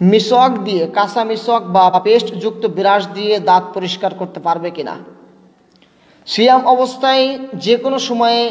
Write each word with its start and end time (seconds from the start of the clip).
মিসওয়াক 0.00 0.52
দিয়ে, 0.66 0.84
কাঁচা 0.96 1.22
মিসওয়াক 1.30 1.64
বা 1.74 1.84
পেস্ট 2.06 2.28
যুক্ত 2.42 2.62
ব্রাশ 2.76 3.02
দিয়ে 3.16 3.34
দাঁত 3.48 3.64
পরিষ্কার 3.74 4.12
করতে 4.20 4.38
পারবে 4.46 4.68
কিনা? 4.76 4.94
সিয়াম 6.26 6.62
অবস্থায় 6.74 7.24
যে 7.64 7.74
কোনো 7.84 7.98
সময়ে 8.08 8.42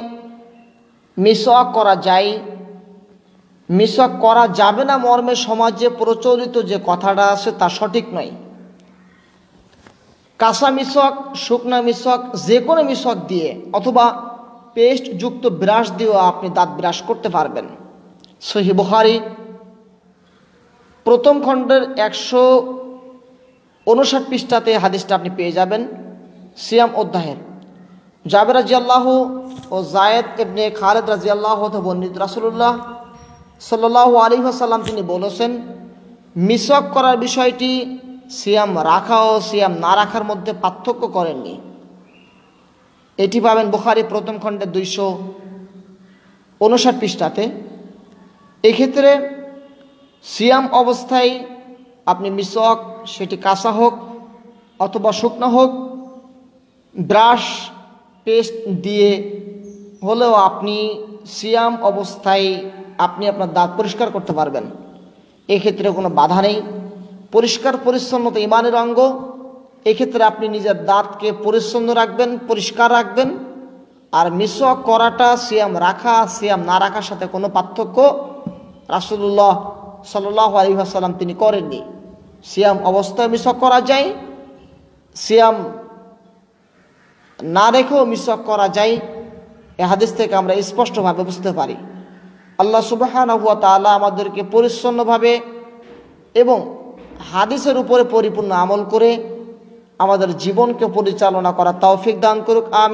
মিসওয়াক 1.17 1.67
করা 1.77 1.95
যায়। 2.07 2.29
মিসওয়াক 3.69 4.13
করা 4.25 4.43
যাবে 4.59 4.83
না 4.89 4.95
মর্মে 5.05 5.35
সমাজে 5.47 5.87
প্রচলিত 5.99 6.55
যে 6.69 6.77
কথাটা 6.89 7.25
আছে 7.34 7.50
তা 7.60 7.68
সঠিক 7.78 8.05
নয়। 8.16 8.32
কাঁচা 10.39 10.70
মিসওয়াক, 10.78 11.16
শুকনা 11.46 11.78
মিসওয়াক 11.88 12.21
যে 12.48 12.57
কোনো 12.68 12.82
মিসওয়াক 12.89 13.20
দিয়ে 13.32 13.50
অথবা 13.78 14.05
পেস্ট 14.75 15.05
যুক্ত 15.21 15.44
ব্রাশ 15.62 15.86
দিয়েও 15.98 16.18
আপনি 16.32 16.48
দাঁত 16.57 16.70
ব্রাশ 16.80 16.98
করতে 17.07 17.30
পারবেন। 17.36 17.66
সহি 18.50 18.71
বুখারি 18.80 19.16
প্রথম 21.05 21.35
খণ্ডের 21.45 21.83
একশো 22.07 22.43
উনষাট 23.87 24.23
পৃষ্ঠাতে 24.29 24.71
হাদিসটা 24.83 25.14
আপনি 25.15 25.29
পেয়ে 25.37 25.57
যাবেন, 25.59 25.82
সিয়াম 26.64 26.91
অধ্যায়ের। 27.01 27.39
জাবের 28.25 28.55
রাজিয়াল্লাহ 28.59 29.05
ও 29.75 29.78
জায়েদ 29.95 30.28
ইবনে 30.43 30.64
খালেদ 30.79 31.05
রাজিয়াল্লাহ 31.15 31.59
বর্ণিত 31.86 32.16
রাসুল্লাহ 32.25 32.73
সাল্লাহ 33.69 34.09
আলী 34.25 34.38
আসাল্লাম 34.53 34.81
তিনি 34.89 35.02
বলেছেন 35.14 35.52
মিসক 36.47 36.83
করার 36.95 37.17
বিষয়টি 37.25 37.72
সিয়াম 38.38 38.72
রাখা 38.92 39.17
ও 39.30 39.33
সিয়াম 39.50 39.73
না 39.83 39.92
রাখার 40.00 40.23
মধ্যে 40.30 40.52
পার্থক্য 40.64 41.03
করেননি। 41.17 41.56
এটি 43.17 43.38
পাবেন 43.45 43.67
বুখারি 43.73 44.03
প্রথম 44.14 44.36
খণ্ডের 44.44 44.70
দুইশো 44.75 45.08
উনষাট 46.61 46.95
পৃষ্ঠাতে। 47.02 47.44
এক্ষেত্রে 48.64 49.09
সিয়াম 50.23 50.66
অবস্থায় 50.72 51.45
আপনি 52.05 52.30
মিসক 52.30 52.77
সেটি 53.05 53.38
কাঁচা 53.38 53.72
হোক 53.72 53.94
অথবা 54.80 55.11
শুকনো 55.11 55.48
হোক, 55.48 55.72
ব্রাশ 56.95 57.70
পেস্ট 58.23 58.53
দিয়ে 58.81 59.09
হলেও 60.03 60.33
আপনি 60.33 61.03
সিয়াম 61.25 61.83
অবস্থায় 61.83 62.48
আপনি 62.98 63.28
আপনার 63.28 63.53
দাঁত 63.53 63.70
পরিষ্কার 63.78 64.11
করতে 64.11 64.33
পারবেন। 64.33 64.64
এক্ষেত্রে 65.48 65.92
কোনো 65.92 66.09
বাধা 66.09 66.42
নেই। 66.42 66.61
পরিষ্কার 67.31 67.73
পরিচ্ছন্নতা 67.78 68.39
ইমানের 68.39 68.76
অঙ্গ। 68.76 69.00
এক্ষেত্রে 69.86 70.23
আপনি 70.23 70.48
নিজের 70.48 70.86
দাঁতকে 70.86 71.31
পরিচ্ছন্ন 71.31 71.94
রাখবেন, 71.94 72.38
পরিষ্কার 72.48 72.92
রাখবেন। 72.92 73.30
আর 74.11 74.31
মিসওয়াক 74.31 74.78
করাটা, 74.78 75.38
সিয়াম 75.38 75.78
রাখা, 75.78 76.28
সিয়াম 76.28 76.61
না 76.61 76.80
রাখার 76.80 77.02
সাথে 77.02 77.26
কোনো 77.28 77.50
পার্থক্য। 77.50 77.98
রাসুল্লাহ 78.88 79.53
সাল্লাহ 80.12 80.52
আলী 80.62 80.72
আসাল্লাম 80.88 81.14
তিনি 81.22 81.34
করেননি। 81.44 81.82
সিয়াম 82.50 82.78
অবস্থায় 82.92 83.30
মিসওয়াক 83.34 83.58
করা 83.64 83.80
যায়, 83.90 84.08
সিয়াম 85.16 85.58
না 87.40 87.66
রেখেও 87.76 88.04
মিসওয়াক 88.12 88.42
করা 88.50 88.68
যায়, 88.78 88.94
এ 89.82 89.84
হাদিস 89.92 90.12
থেকে 90.18 90.34
আমরা 90.42 90.54
স্পষ্টভাবে 90.70 91.22
বুঝতে 91.30 91.52
পারি। 91.60 91.76
আল্লাহ 92.62 92.82
সুবাহ 92.92 93.14
তালা 93.64 93.92
আমাদেরকে 94.00 94.42
পরিচ্ছন্নভাবে 94.54 95.32
এবং 96.36 96.58
হাদিসের 97.32 97.78
উপরে 97.84 98.04
পরিপূর্ণ 98.16 98.52
আমল 98.64 98.82
করে 98.94 99.10
আমাদের 100.04 100.30
জীবনকে 100.44 100.86
পরিচালনা 100.98 101.52
করা 101.58 101.72
তৌফিক 101.86 102.16
দান 102.26 102.38
করুক 102.48 102.66
আমি 102.72 102.82